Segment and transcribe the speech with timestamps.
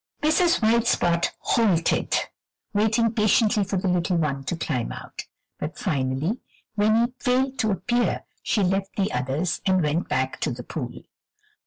[0.23, 0.63] Mrs.
[0.63, 2.15] White Spot halted,
[2.73, 5.25] waiting patiently for the little one to climb out,
[5.59, 6.39] but finally,
[6.73, 11.03] when he failed to appear, she left the others and went back to the pool.